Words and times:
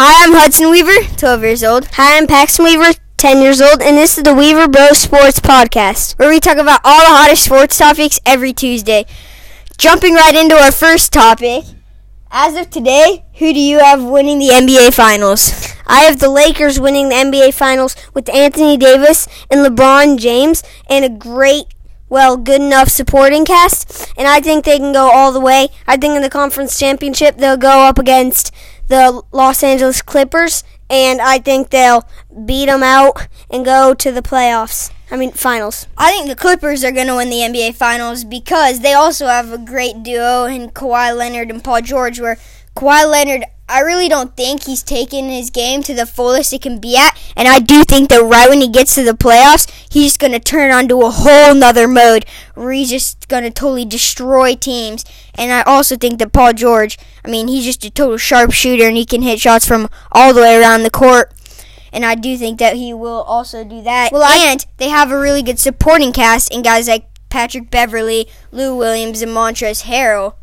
Hi, 0.00 0.24
I'm 0.24 0.32
Hudson 0.32 0.70
Weaver, 0.70 1.12
12 1.16 1.42
years 1.42 1.64
old. 1.64 1.88
Hi, 1.94 2.18
I'm 2.18 2.28
Paxton 2.28 2.64
Weaver, 2.64 2.96
10 3.16 3.42
years 3.42 3.60
old, 3.60 3.82
and 3.82 3.96
this 3.96 4.16
is 4.16 4.22
the 4.22 4.32
Weaver 4.32 4.68
Bro 4.68 4.90
Sports 4.92 5.40
Podcast. 5.40 6.16
where 6.20 6.28
we 6.28 6.38
talk 6.38 6.56
about 6.56 6.82
all 6.84 7.00
the 7.00 7.06
hottest 7.08 7.46
sports 7.46 7.76
topics 7.76 8.20
every 8.24 8.52
Tuesday. 8.52 9.06
Jumping 9.76 10.14
right 10.14 10.36
into 10.36 10.54
our 10.54 10.70
first 10.70 11.12
topic. 11.12 11.64
As 12.30 12.54
of 12.54 12.70
today, 12.70 13.24
who 13.38 13.52
do 13.52 13.58
you 13.58 13.80
have 13.80 14.00
winning 14.04 14.38
the 14.38 14.50
NBA 14.50 14.94
Finals? 14.94 15.74
I 15.88 16.02
have 16.02 16.20
the 16.20 16.30
Lakers 16.30 16.78
winning 16.78 17.08
the 17.08 17.16
NBA 17.16 17.52
Finals 17.52 17.96
with 18.14 18.32
Anthony 18.32 18.76
Davis 18.76 19.26
and 19.50 19.66
LeBron 19.66 20.16
James 20.20 20.62
and 20.88 21.04
a 21.04 21.08
great, 21.08 21.64
well, 22.08 22.36
good 22.36 22.60
enough 22.60 22.88
supporting 22.88 23.44
cast. 23.44 24.12
And 24.16 24.28
I 24.28 24.38
think 24.38 24.64
they 24.64 24.78
can 24.78 24.92
go 24.92 25.10
all 25.10 25.32
the 25.32 25.40
way. 25.40 25.70
I 25.88 25.96
think 25.96 26.14
in 26.14 26.22
the 26.22 26.30
conference 26.30 26.78
championship, 26.78 27.38
they'll 27.38 27.56
go 27.56 27.80
up 27.80 27.98
against 27.98 28.54
the 28.88 29.22
Los 29.32 29.62
Angeles 29.62 30.02
Clippers, 30.02 30.64
and 30.90 31.20
I 31.20 31.38
think 31.38 31.70
they'll 31.70 32.06
beat 32.44 32.66
them 32.66 32.82
out 32.82 33.28
and 33.50 33.64
go 33.64 33.94
to 33.94 34.10
the 34.10 34.22
playoffs. 34.22 34.90
I 35.10 35.16
mean, 35.16 35.32
finals. 35.32 35.86
I 35.96 36.10
think 36.10 36.28
the 36.28 36.36
Clippers 36.36 36.84
are 36.84 36.92
going 36.92 37.06
to 37.06 37.16
win 37.16 37.30
the 37.30 37.36
NBA 37.36 37.76
Finals 37.76 38.24
because 38.24 38.80
they 38.80 38.92
also 38.92 39.26
have 39.26 39.52
a 39.52 39.58
great 39.58 40.02
duo 40.02 40.44
in 40.44 40.70
Kawhi 40.70 41.16
Leonard 41.16 41.50
and 41.50 41.64
Paul 41.64 41.80
George. 41.80 42.20
Where 42.20 42.36
Kawhi 42.76 43.10
Leonard, 43.10 43.44
I 43.70 43.80
really 43.80 44.08
don't 44.08 44.36
think 44.36 44.64
he's 44.64 44.82
taken 44.82 45.30
his 45.30 45.48
game 45.48 45.82
to 45.84 45.94
the 45.94 46.04
fullest 46.04 46.52
it 46.52 46.60
can 46.60 46.78
be 46.78 46.96
at, 46.96 47.18
and 47.36 47.48
I 47.48 47.58
do 47.58 47.84
think 47.84 48.10
that 48.10 48.22
right 48.22 48.48
when 48.50 48.60
he 48.60 48.68
gets 48.68 48.94
to 48.96 49.02
the 49.02 49.12
playoffs, 49.12 49.66
he's 49.90 50.04
just 50.04 50.20
going 50.20 50.32
to 50.32 50.40
turn 50.40 50.70
onto 50.70 51.02
a 51.02 51.10
whole 51.10 51.54
nother 51.54 51.88
mode 51.88 52.24
where 52.54 52.72
he's 52.72 52.90
just 52.90 53.28
going 53.28 53.44
to 53.44 53.50
totally 53.50 53.84
destroy 53.84 54.54
teams. 54.54 55.04
And 55.36 55.52
I 55.52 55.62
also 55.62 55.96
think 55.96 56.18
that 56.18 56.32
Paul 56.32 56.52
George, 56.52 56.98
I 57.24 57.28
mean, 57.28 57.48
he's 57.48 57.64
just 57.64 57.84
a 57.84 57.90
total 57.90 58.16
sharpshooter 58.16 58.86
and 58.86 58.96
he 58.96 59.04
can 59.04 59.22
hit 59.22 59.40
shots 59.40 59.66
from 59.66 59.88
all 60.12 60.34
the 60.34 60.40
way 60.40 60.56
around 60.60 60.82
the 60.82 60.90
court 60.90 61.32
and 61.92 62.04
I 62.04 62.14
do 62.14 62.36
think 62.36 62.58
that 62.58 62.76
he 62.76 62.92
will 62.92 63.22
also 63.22 63.64
do 63.64 63.82
that. 63.82 64.12
Well, 64.12 64.22
and 64.22 64.64
they 64.76 64.88
have 64.88 65.10
a 65.10 65.18
really 65.18 65.42
good 65.42 65.58
supporting 65.58 66.12
cast 66.12 66.52
in 66.52 66.62
guys 66.62 66.88
like 66.88 67.06
Patrick 67.28 67.70
Beverley, 67.70 68.28
Lou 68.52 68.76
Williams, 68.76 69.22
and 69.22 69.32
Montrezl 69.32 69.84
Harrell, 69.84 70.34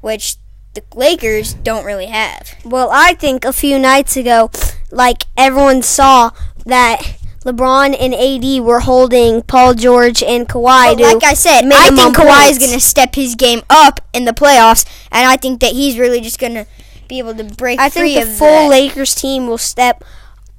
which 0.00 0.36
the 0.74 0.82
Lakers 0.94 1.54
don't 1.54 1.84
really 1.84 2.06
have. 2.06 2.54
Well, 2.64 2.88
I 2.92 3.14
think 3.14 3.44
a 3.44 3.52
few 3.52 3.78
nights 3.78 4.16
ago, 4.16 4.50
like 4.90 5.24
everyone 5.36 5.82
saw 5.82 6.30
that 6.64 7.18
LeBron 7.44 7.96
and 7.98 8.14
AD 8.14 8.64
were 8.64 8.80
holding 8.80 9.42
Paul 9.42 9.74
George 9.74 10.22
and 10.22 10.48
Kawhi 10.48 10.96
But 10.96 11.14
like 11.14 11.24
I 11.24 11.34
said, 11.34 11.64
I 11.64 11.90
think 11.90 12.16
Kawhi 12.16 12.50
is 12.50 12.58
going 12.58 12.72
to 12.72 12.80
step 12.80 13.14
his 13.14 13.34
game 13.34 13.62
up 13.68 14.00
in 14.12 14.24
the 14.24 14.32
playoffs, 14.32 14.86
and 15.10 15.26
I 15.26 15.36
think 15.36 15.60
that 15.60 15.72
he's 15.72 15.98
really 15.98 16.20
just 16.20 16.38
going 16.38 16.54
to 16.54 16.66
be 17.08 17.18
able 17.18 17.34
to 17.34 17.44
break 17.44 17.80
I 17.80 17.90
free 17.90 18.14
think 18.14 18.26
the 18.26 18.32
full 18.32 18.68
that. 18.68 18.68
Lakers 18.68 19.14
team 19.14 19.46
will 19.46 19.58
step 19.58 20.04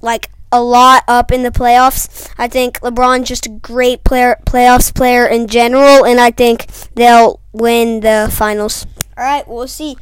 like 0.00 0.30
a 0.52 0.62
lot 0.62 1.02
up 1.08 1.32
in 1.32 1.42
the 1.42 1.50
playoffs. 1.50 2.30
I 2.38 2.46
think 2.46 2.78
LeBron's 2.80 3.28
just 3.28 3.46
a 3.46 3.50
great 3.50 4.04
player, 4.04 4.38
playoffs 4.46 4.94
player 4.94 5.26
in 5.26 5.48
general, 5.48 6.04
and 6.04 6.20
I 6.20 6.30
think 6.30 6.66
they'll 6.94 7.40
win 7.52 8.00
the 8.00 8.28
finals. 8.32 8.86
All 9.16 9.24
right, 9.24 9.46
we'll 9.48 9.66
see. 9.66 9.96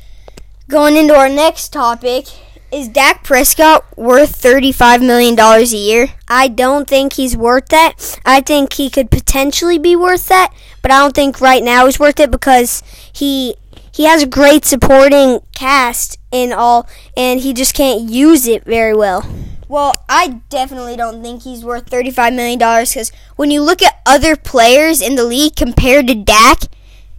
Going 0.69 0.97
into 0.97 1.15
our 1.15 1.29
next 1.29 1.73
topic, 1.73 2.27
is 2.73 2.89
Dak 2.89 3.23
Prescott 3.23 3.85
worth 3.99 4.41
$35 4.41 5.07
million 5.07 5.39
a 5.39 5.63
year? 5.65 6.09
I 6.27 6.49
don't 6.49 6.89
think 6.89 7.13
he's 7.13 7.37
worth 7.37 7.69
that. 7.69 8.19
I 8.25 8.41
think 8.41 8.73
he 8.73 8.89
could 8.89 9.11
potentially 9.11 9.79
be 9.79 9.95
worth 9.95 10.27
that, 10.29 10.53
but 10.81 10.91
I 10.91 10.99
don't 10.99 11.15
think 11.15 11.41
right 11.41 11.63
now 11.63 11.85
he's 11.85 12.01
worth 12.01 12.19
it 12.19 12.31
because 12.31 12.83
he 13.13 13.57
he 13.93 14.05
has 14.05 14.23
a 14.23 14.27
great 14.27 14.65
supporting 14.65 15.41
cast 15.55 16.19
in 16.31 16.51
all, 16.51 16.89
and 17.15 17.41
he 17.41 17.53
just 17.53 17.75
can't 17.75 18.09
use 18.09 18.47
it 18.47 18.65
very 18.65 18.95
well. 18.95 19.23
Well, 19.69 19.93
I 20.09 20.41
definitely 20.49 20.97
don't 20.97 21.23
think 21.23 21.43
he's 21.43 21.63
worth 21.63 21.91
$35 21.91 22.35
million 22.35 22.59
because 22.59 23.13
when 23.37 23.51
you 23.51 23.63
look 23.63 23.83
at 23.83 24.01
other 24.07 24.35
players 24.35 25.03
in 25.03 25.15
the 25.15 25.25
league 25.25 25.57
compared 25.57 26.07
to 26.07 26.15
Dak, 26.15 26.61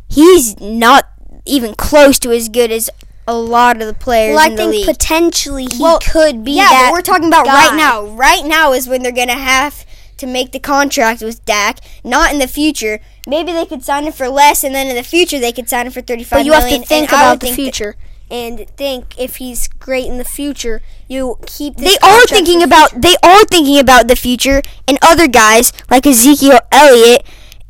he's 0.09 0.59
not 0.59 1.07
even 1.45 1.75
close 1.75 2.17
to 2.19 2.31
as 2.31 2.49
good 2.49 2.71
as 2.71 2.89
a 3.27 3.35
lot 3.35 3.81
of 3.81 3.87
the 3.87 3.93
players 3.93 4.35
Well, 4.35 4.43
I 4.43 4.47
in 4.47 4.51
the 4.55 4.57
think 4.57 4.71
league. 4.71 4.85
potentially 4.85 5.67
he 5.71 5.81
Well, 5.81 5.99
could 5.99 6.43
be 6.43 6.53
yeah, 6.53 6.69
that. 6.69 6.87
but 6.89 6.93
we're 6.93 7.01
talking 7.01 7.27
about 7.27 7.45
guy. 7.45 7.67
right 7.69 7.77
now. 7.77 8.05
Right 8.05 8.45
now 8.45 8.73
is 8.73 8.87
when 8.87 9.01
they're 9.03 9.11
going 9.11 9.27
to 9.29 9.33
have 9.33 9.85
to 10.17 10.27
make 10.27 10.51
the 10.51 10.59
contract 10.59 11.21
with 11.21 11.43
Dak, 11.45 11.79
not 12.03 12.31
in 12.33 12.39
the 12.39 12.47
future. 12.47 12.99
Maybe 13.27 13.51
they 13.53 13.65
could 13.65 13.83
sign 13.83 14.05
him 14.05 14.13
for 14.13 14.29
less, 14.29 14.63
and 14.63 14.73
then 14.75 14.87
in 14.87 14.95
the 14.95 15.03
future 15.03 15.39
they 15.39 15.51
could 15.51 15.69
sign 15.69 15.85
him 15.87 15.91
for 15.93 16.01
thirty-five 16.01 16.39
But 16.39 16.45
you 16.45 16.51
million, 16.51 16.69
have 16.69 16.81
to 16.81 16.87
think 16.87 17.11
and 17.11 17.15
I 17.15 17.29
would 17.29 17.31
about 17.31 17.39
the 17.39 17.45
think 17.47 17.55
future 17.55 17.95
and 18.29 18.67
think 18.77 19.17
if 19.19 19.37
he's 19.37 19.67
great 19.67 20.05
in 20.05 20.17
the 20.17 20.23
future, 20.25 20.81
you 21.07 21.37
keep. 21.45 21.77
This 21.77 21.97
they 21.99 22.07
are 22.07 22.25
thinking 22.25 22.59
for 22.59 22.65
about 22.65 23.01
they 23.01 23.15
are 23.23 23.43
thinking 23.45 23.79
about 23.79 24.07
the 24.07 24.15
future 24.15 24.61
and 24.87 24.97
other 25.01 25.27
guys 25.27 25.71
like 25.89 26.05
Ezekiel 26.05 26.59
Elliott 26.71 27.25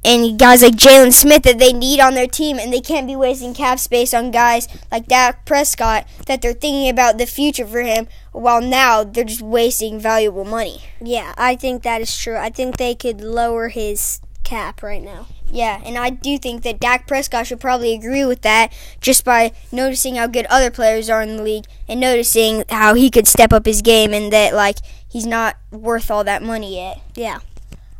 and 0.05 0.37
guys 0.37 0.61
like 0.61 0.75
Jaylon 0.75 1.13
Smith 1.13 1.43
that 1.43 1.59
they 1.59 1.73
need 1.73 1.99
on 1.99 2.13
their 2.13 2.27
team 2.27 2.59
and 2.59 2.71
they 2.71 2.81
can't 2.81 3.07
be 3.07 3.15
wasting 3.15 3.53
cap 3.53 3.79
space 3.79 4.13
on 4.13 4.31
guys 4.31 4.67
like 4.91 5.07
Dak 5.07 5.45
Prescott 5.45 6.07
that 6.27 6.41
they're 6.41 6.53
thinking 6.53 6.89
about 6.89 7.17
the 7.17 7.25
future 7.25 7.65
for 7.65 7.81
him 7.81 8.07
while 8.31 8.61
now 8.61 9.03
they're 9.03 9.23
just 9.23 9.41
wasting 9.41 9.99
valuable 9.99 10.45
money. 10.45 10.81
Yeah, 11.01 11.33
I 11.37 11.55
think 11.55 11.83
that 11.83 12.01
is 12.01 12.17
true. 12.17 12.35
I 12.35 12.49
think 12.49 12.77
they 12.77 12.95
could 12.95 13.21
lower 13.21 13.69
his 13.69 14.19
cap 14.43 14.83
right 14.83 15.01
now. 15.01 15.27
Yeah, 15.49 15.81
and 15.85 15.99
I 15.99 16.09
do 16.09 16.39
think 16.39 16.63
that 16.63 16.79
Dak 16.79 17.07
Prescott 17.07 17.45
should 17.45 17.59
probably 17.59 17.93
agree 17.93 18.25
with 18.25 18.41
that 18.41 18.73
just 18.99 19.23
by 19.23 19.51
noticing 19.71 20.15
how 20.15 20.25
good 20.25 20.47
other 20.47 20.71
players 20.71 21.11
are 21.11 21.21
in 21.21 21.37
the 21.37 21.43
league 21.43 21.65
and 21.87 21.99
noticing 21.99 22.63
how 22.69 22.95
he 22.95 23.11
could 23.11 23.27
step 23.27 23.53
up 23.53 23.67
his 23.67 23.83
game 23.83 24.13
and 24.13 24.33
that 24.33 24.55
like 24.55 24.77
he's 25.07 25.27
not 25.27 25.55
worth 25.71 26.09
all 26.09 26.23
that 26.23 26.41
money 26.41 26.77
yet. 26.77 27.01
Yeah. 27.15 27.39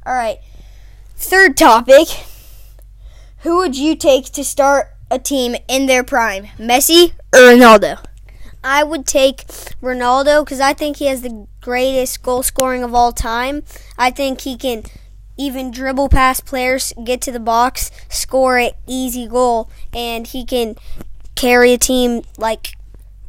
All 0.04 0.16
right. 0.16 0.40
Third 1.24 1.56
topic. 1.56 2.10
Who 3.40 3.56
would 3.56 3.78
you 3.78 3.96
take 3.96 4.26
to 4.34 4.44
start 4.44 4.90
a 5.10 5.18
team 5.18 5.56
in 5.70 5.86
their 5.86 6.04
prime? 6.04 6.48
Messi 6.60 7.14
or 7.34 7.40
Ronaldo? 7.40 8.04
I 8.62 8.84
would 8.84 9.08
take 9.08 9.48
Ronaldo 9.82 10.44
because 10.44 10.60
I 10.60 10.74
think 10.74 10.98
he 10.98 11.06
has 11.06 11.22
the 11.22 11.48
greatest 11.62 12.22
goal 12.24 12.44
scoring 12.44 12.84
of 12.84 12.94
all 12.94 13.14
time. 13.14 13.64
I 13.98 14.12
think 14.12 14.42
he 14.42 14.58
can 14.58 14.84
even 15.38 15.72
dribble 15.72 16.10
past 16.10 16.46
players, 16.46 16.94
get 17.06 17.22
to 17.22 17.32
the 17.32 17.40
box, 17.40 17.90
score 18.10 18.58
an 18.58 18.72
easy 18.86 19.26
goal, 19.26 19.72
and 19.94 20.28
he 20.28 20.44
can 20.46 20.76
carry 21.36 21.72
a 21.72 21.78
team 21.78 22.24
like 22.38 22.76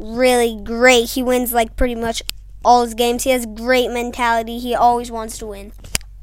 really 0.00 0.60
great. 0.62 1.10
He 1.10 1.22
wins 1.22 1.53
like 1.53 1.77
pretty 1.77 1.94
much 1.94 2.25
all 2.65 2.84
his 2.84 2.94
games. 2.94 3.22
He 3.22 3.31
has 3.31 3.47
great 3.47 3.93
mentality. 3.93 4.59
He 4.59 4.75
always 4.75 5.12
wants 5.12 5.38
to 5.38 5.47
win. 5.47 5.72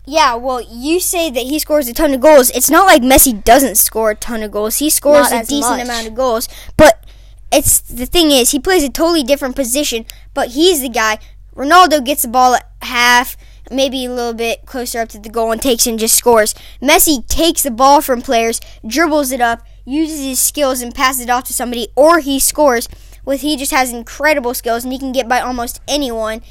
Yeah, 0.06 0.35
well, 0.35 0.62
you 0.62 1.00
say 1.00 1.29
that 1.29 1.44
he 1.44 1.59
scores 1.59 1.88
a 1.88 1.94
ton 1.94 2.13
of 2.13 2.22
goals. 2.22 2.50
It's 2.51 2.69
not 2.69 2.85
like 2.88 3.03
Messi 3.03 3.44
doesn't 3.44 3.75
score 3.75 4.12
a 4.12 4.16
ton 4.16 4.41
of 4.41 4.51
goals. 4.51 4.78
He 4.78 4.89
scores 4.89 5.31
Not 5.31 5.44
a 5.44 5.47
decent 5.47 5.78
much. 5.78 5.84
amount 5.85 6.07
of 6.07 6.16
goals, 6.16 6.50
but 6.75 7.06
it's 7.51 7.79
the 7.81 8.06
thing 8.06 8.31
is 8.31 8.51
he 8.51 8.59
plays 8.59 8.84
a 8.84 8.89
totally 8.89 9.23
different 9.23 9.56
position, 9.56 10.06
but 10.34 10.50
he's 10.50 10.81
the 10.81 10.89
guy. 10.89 11.19
Ronaldo 11.56 12.03
gets 12.03 12.23
the 12.23 12.29
ball 12.29 12.56
at 12.56 12.67
half, 12.81 13.38
maybe 13.69 14.06
a 14.06 14.12
little 14.12 14.34
bit 14.34 14.66
closer 14.66 15.00
up 15.01 15.09
to 15.09 15.19
the 15.19 15.29
goal 15.29 15.51
and 15.51 15.62
takes 15.62 15.85
and 15.85 16.00
just 16.00 16.16
scores. 16.16 16.56
Messi 16.81 17.25
takes 17.28 17.62
the 17.62 17.72
ball 17.72 18.01
from 18.01 18.22
players, 18.22 18.59
dribbles 18.85 19.31
it 19.31 19.41
up, 19.41 19.62
uses 19.85 20.22
his 20.22 20.39
skills 20.41 20.81
and 20.81 20.95
passes 20.95 21.22
it 21.22 21.29
off 21.29 21.44
to 21.45 21.53
somebody 21.53 21.89
or 21.95 22.19
he 22.19 22.39
scores. 22.39 22.88
With 23.23 23.41
he 23.41 23.56
just 23.56 23.72
has 23.72 23.94
incredible 23.94 24.56
skills 24.56 24.83
and 24.83 24.91
he 24.91 24.97
can 24.97 25.12
get 25.12 25.29
by 25.29 25.41
almost 25.41 25.79
anyone. 25.88 26.41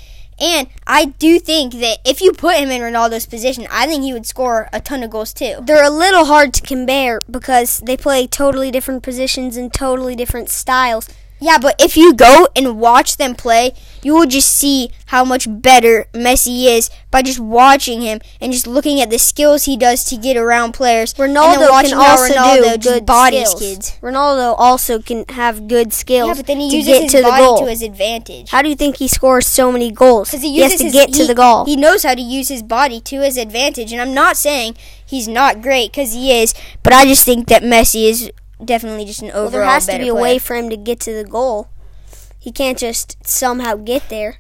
And 0.41 0.69
I 0.87 1.07
do 1.19 1.39
think 1.39 1.75
that 1.75 1.99
if 2.05 2.23
you 2.23 2.33
put 2.33 2.57
him 2.57 2.71
in 2.71 2.81
Ronaldo's 2.81 3.27
position, 3.27 3.67
I 3.71 3.87
think 3.87 4.03
he 4.03 4.13
would 4.13 4.27
score 4.27 4.69
a 4.73 4.81
ton 4.81 5.03
of 5.03 5.11
goals 5.11 5.35
too. 5.35 5.57
They're 5.63 5.85
a 5.85 5.91
little 5.91 6.25
hard 6.25 6.55
to 6.55 6.63
compare 6.63 7.21
because 7.31 7.83
they 7.85 7.97
play 7.97 8.27
totally 8.27 8.71
different 8.71 9.03
positions 9.03 9.57
and 9.57 9.73
totally 9.73 10.17
different 10.17 10.49
styles. 10.49 11.09
Yeah, 11.41 11.59
but 11.59 11.75
if 11.81 11.97
you 11.97 12.13
go 12.15 12.49
and 12.55 12.79
watch 12.79 13.17
them 13.17 13.35
play, 13.35 13.73
you 14.03 14.15
will 14.15 14.27
just 14.27 14.51
see 14.53 14.91
how 15.07 15.25
much 15.25 15.47
better 15.49 16.07
Messi 16.13 16.65
is 16.67 16.91
by 17.11 17.23
just 17.23 17.41
watching 17.41 18.03
him 18.03 18.21
and 18.41 18.53
just 18.53 18.67
looking 18.67 19.01
at 19.01 19.11
the 19.11 19.19
skills 19.19 19.65
he 19.65 19.77
does 19.77 20.05
to 20.05 20.17
get 20.17 20.37
around 20.37 20.73
players. 20.73 21.15
Ronaldo 21.15 21.69
can 21.83 21.95
also 21.95 22.33
Ronaldo 22.35 22.81
do 22.81 23.01
good 23.01 23.07
skills. 23.09 23.55
kids. 23.61 23.99
Ronaldo 24.03 24.55
also 24.59 25.01
can 25.01 25.25
have 25.31 25.67
good 25.67 25.93
skills 25.93 26.29
Yeah, 26.29 26.35
but 26.35 26.47
then 26.47 26.61
he 26.61 26.71
to 26.71 26.77
uses 26.77 26.93
get 26.93 27.03
his 27.05 27.13
to 27.13 27.19
the 27.19 27.23
body 27.25 27.43
goal. 27.45 27.59
to 27.59 27.67
his 27.71 27.83
advantage. 27.83 28.51
How 28.51 28.63
do 28.63 28.69
you 28.69 28.77
think 28.77 28.97
he 28.99 29.09
scores 29.09 29.47
so 29.47 29.73
many 29.73 29.91
goals? 29.91 30.29
Because 30.31 30.43
he, 30.43 30.53
he 30.55 30.61
has 30.61 30.73
uses 30.73 30.79
to 30.81 30.85
his- 30.85 30.93
get 30.93 31.13
to 31.15 31.23
he- 31.23 31.27
the 31.29 31.35
goal. 31.35 31.65
He 31.65 31.77
knows 31.77 32.03
how 32.03 32.15
to 32.15 32.23
use 32.23 32.49
his 32.49 32.63
body 32.63 33.01
to 33.01 33.21
his 33.23 33.37
advantage, 33.37 33.93
and 33.93 34.01
I'm 34.01 34.15
not 34.15 34.37
saying 34.37 34.77
he's 35.05 35.27
not 35.29 35.63
great 35.63 35.91
because 35.93 36.13
he 36.13 36.33
is, 36.41 36.55
but 36.83 36.93
I 36.93 37.05
just 37.07 37.25
think 37.25 37.49
that 37.49 37.63
Messi 37.63 38.09
is 38.09 38.31
definitely 38.65 39.05
just 39.05 39.23
an 39.23 39.31
overall 39.31 39.43
well, 39.43 39.51
there 39.51 39.65
has 39.65 39.87
to 39.87 39.99
be 39.99 40.09
a 40.09 40.13
player. 40.13 40.23
way 40.23 40.39
for 40.39 40.57
him 40.57 40.71
to 40.71 40.77
get 40.77 41.01
to 41.01 41.13
the 41.13 41.25
goal. 41.25 41.69
He 42.39 42.51
can't 42.53 42.79
just 42.79 43.27
somehow 43.27 43.77
get 43.77 44.09
there. 44.09 44.39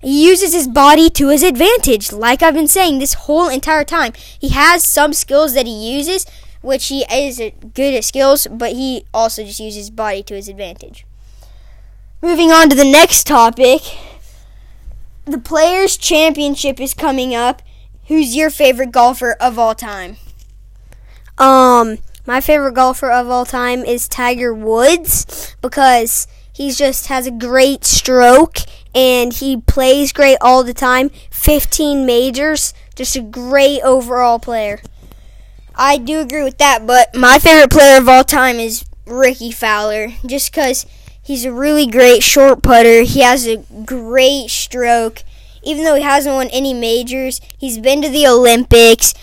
He 0.00 0.26
uses 0.26 0.52
his 0.52 0.68
body 0.68 1.08
to 1.10 1.28
his 1.28 1.42
advantage, 1.42 2.12
like 2.12 2.42
I've 2.42 2.54
been 2.54 2.68
saying 2.68 2.98
this 2.98 3.14
whole 3.14 3.48
entire 3.48 3.84
time. 3.84 4.12
He 4.38 4.50
has 4.50 4.84
some 4.84 5.14
skills 5.14 5.54
that 5.54 5.66
he 5.66 5.94
uses, 5.94 6.26
which 6.60 6.88
he 6.88 7.04
is 7.10 7.38
good 7.74 7.94
at 7.94 8.04
skills, 8.04 8.46
but 8.50 8.72
he 8.72 9.06
also 9.14 9.44
just 9.44 9.60
uses 9.60 9.76
his 9.76 9.90
body 9.90 10.22
to 10.24 10.34
his 10.34 10.48
advantage. 10.48 11.06
Moving 12.20 12.52
on 12.52 12.68
to 12.68 12.76
the 12.76 12.84
next 12.84 13.26
topic. 13.26 13.80
the 15.24 15.38
Players 15.38 15.96
Championship 15.96 16.80
is 16.80 16.92
coming 16.94 17.34
up. 17.34 17.62
Who's 18.08 18.36
your 18.36 18.50
favorite 18.50 18.92
golfer 18.92 19.32
of 19.40 19.58
all 19.58 19.74
time? 19.74 20.18
Um, 21.38 21.98
my 22.26 22.40
favorite 22.40 22.74
golfer 22.74 23.10
of 23.10 23.28
all 23.28 23.44
time 23.44 23.84
is 23.84 24.08
Tiger 24.08 24.54
Woods 24.54 25.56
because 25.60 26.26
he 26.52 26.70
just 26.70 27.08
has 27.08 27.26
a 27.26 27.30
great 27.30 27.84
stroke 27.84 28.58
and 28.94 29.32
he 29.32 29.56
plays 29.56 30.12
great 30.12 30.38
all 30.40 30.62
the 30.62 30.74
time. 30.74 31.10
15 31.30 32.06
majors, 32.06 32.72
just 32.94 33.16
a 33.16 33.20
great 33.20 33.82
overall 33.82 34.38
player. 34.38 34.80
I 35.74 35.98
do 35.98 36.20
agree 36.20 36.44
with 36.44 36.58
that, 36.58 36.86
but 36.86 37.14
my 37.14 37.38
favorite 37.38 37.70
player 37.70 37.98
of 37.98 38.08
all 38.08 38.24
time 38.24 38.56
is 38.56 38.84
Rickie 39.06 39.50
Fowler 39.50 40.12
just 40.24 40.50
because 40.50 40.86
he's 41.22 41.44
a 41.44 41.52
really 41.52 41.86
great 41.86 42.22
short 42.22 42.62
putter. 42.62 43.02
He 43.02 43.20
has 43.20 43.46
a 43.46 43.56
great 43.84 44.50
stroke. 44.50 45.24
Even 45.62 45.84
though 45.84 45.96
he 45.96 46.02
hasn't 46.02 46.34
won 46.34 46.48
any 46.48 46.72
majors, 46.72 47.40
he's 47.58 47.78
been 47.78 48.02
to 48.02 48.08
the 48.08 48.26
Olympics, 48.26 49.14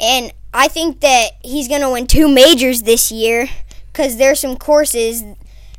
and 0.00 0.32
I 0.52 0.68
think 0.68 1.00
that 1.00 1.32
he's 1.42 1.68
going 1.68 1.82
to 1.82 1.90
win 1.90 2.06
two 2.06 2.28
majors 2.28 2.82
this 2.82 3.12
year 3.12 3.48
because 3.86 4.16
there's 4.16 4.40
some 4.40 4.56
courses 4.56 5.22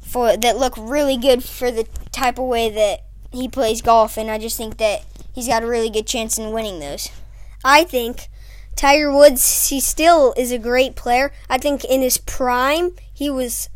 for 0.02 0.38
that 0.38 0.58
look 0.58 0.74
really 0.78 1.18
good 1.18 1.44
for 1.44 1.72
the 1.72 1.88
type 2.12 2.38
of 2.38 2.46
way 2.46 2.70
that 2.70 3.04
he 3.32 3.48
plays 3.48 3.82
golf, 3.82 4.18
and 4.18 4.30
I 4.30 4.38
just 4.38 4.58
think 4.58 4.78
that 4.78 5.04
he's 5.34 5.48
got 5.48 5.64
a 5.64 5.68
really 5.68 5.90
good 5.90 6.08
chance 6.08 6.38
in 6.38 6.52
winning 6.52 6.80
those. 6.80 7.10
I 7.64 7.84
think 7.84 8.28
Tiger 8.76 9.12
Woods, 9.16 9.70
he 9.70 9.80
still 9.80 10.34
is 10.36 10.52
a 10.52 10.58
great 10.58 10.96
player. 10.96 11.32
I 11.50 11.58
think 11.58 11.84
in 11.86 12.02
his 12.02 12.18
prime, 12.18 12.92
he 13.14 13.30
was 13.30 13.70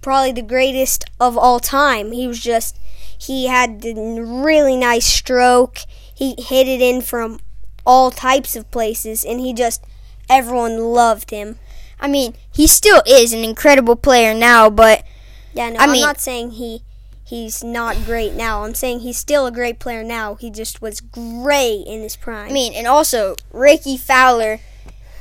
probably 0.00 0.32
the 0.32 0.42
greatest 0.42 1.04
of 1.18 1.36
all 1.36 1.60
time. 1.60 2.12
He 2.12 2.26
was 2.26 2.40
just, 2.40 2.78
he 3.18 3.46
had 3.46 3.82
the 3.82 3.94
really 4.22 4.76
nice 4.76 5.06
stroke. 5.06 5.78
He 6.14 6.34
hit 6.38 6.68
it 6.68 6.80
in 6.80 7.02
from 7.02 7.40
all 7.84 8.10
types 8.10 8.56
of 8.56 8.70
places, 8.70 9.24
and 9.24 9.40
he 9.40 9.52
just, 9.52 9.84
everyone 10.28 10.78
loved 10.78 11.30
him. 11.30 11.58
I 12.00 12.08
mean, 12.08 12.34
he 12.52 12.66
still 12.66 13.02
is 13.06 13.32
an 13.32 13.44
incredible 13.44 13.96
player 13.96 14.34
now, 14.34 14.70
but 14.70 15.04
Yeah, 15.52 15.70
no, 15.70 15.78
I 15.80 15.84
am 15.84 15.92
mean- 15.92 16.02
not 16.02 16.20
saying 16.20 16.52
he 16.52 16.82
he's 17.24 17.62
not 17.62 17.96
great 18.06 18.32
now. 18.34 18.64
I'm 18.64 18.74
saying 18.74 19.00
he's 19.00 19.18
still 19.18 19.46
a 19.46 19.52
great 19.52 19.78
player 19.78 20.02
now. 20.02 20.34
He 20.36 20.50
just 20.50 20.80
was 20.80 21.00
great 21.00 21.84
in 21.86 22.00
his 22.02 22.16
prime. 22.16 22.48
I 22.48 22.52
mean, 22.52 22.72
and 22.74 22.86
also 22.86 23.34
Rickie 23.52 23.96
Fowler. 23.98 24.60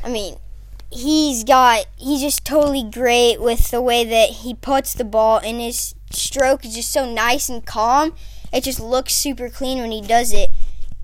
I 0.03 0.09
mean, 0.09 0.35
he's 0.91 1.43
got 1.43 1.85
he's 1.97 2.21
just 2.21 2.45
totally 2.45 2.83
great 2.83 3.41
with 3.41 3.71
the 3.71 3.81
way 3.81 4.05
that 4.05 4.29
he 4.29 4.53
puts 4.53 4.93
the 4.93 5.03
ball, 5.03 5.39
and 5.43 5.59
his 5.59 5.95
stroke 6.11 6.63
is 6.63 6.75
just 6.75 6.91
so 6.93 7.11
nice 7.11 7.49
and 7.49 7.65
calm. 7.65 8.13
It 8.53 8.63
just 8.63 8.79
looks 8.79 9.13
super 9.13 9.49
clean 9.49 9.79
when 9.79 9.91
he 9.91 10.01
does 10.01 10.31
it, 10.31 10.51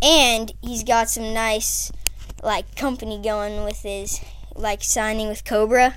and 0.01 0.53
he's 0.61 0.83
got 0.83 1.09
some 1.09 1.33
nice 1.33 1.91
like 2.43 2.75
company 2.75 3.19
going 3.21 3.63
with 3.63 3.81
his 3.81 4.19
like 4.55 4.83
signing 4.83 5.27
with 5.29 5.45
Cobra. 5.45 5.95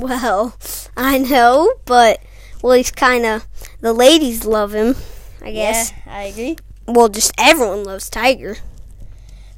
well, 0.00 0.56
I 0.96 1.18
know, 1.18 1.74
but 1.84 2.20
well, 2.62 2.74
he's 2.74 2.90
kind 2.90 3.24
of 3.24 3.46
the 3.80 3.92
ladies 3.92 4.44
love 4.44 4.74
him. 4.74 4.96
I 5.42 5.52
guess. 5.52 5.92
Yeah, 5.92 6.12
I 6.12 6.22
agree. 6.24 6.56
Well, 6.86 7.08
just 7.08 7.32
everyone 7.38 7.84
loves 7.84 8.08
Tiger. 8.10 8.56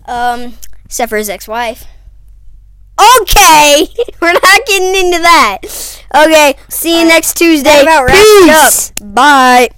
Um, 0.04 0.54
except 0.84 1.10
for 1.10 1.16
his 1.16 1.28
ex-wife. 1.28 1.84
Okay, 3.20 3.86
we're 4.22 4.32
not 4.32 4.66
getting 4.66 4.94
into 4.94 5.18
that. 5.18 5.58
Okay, 6.14 6.54
see 6.68 7.00
you 7.00 7.06
next 7.06 7.36
Tuesday. 7.36 7.82
About 7.82 8.04
wraps 8.04 8.48
up. 8.48 8.72
Peace. 8.72 8.90
Bye. 9.00 9.68